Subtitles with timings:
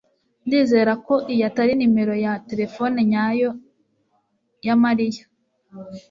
[0.45, 3.49] Ndizera ko iyo atari nimero ya terefone nyayo
[4.65, 5.23] ya Mariya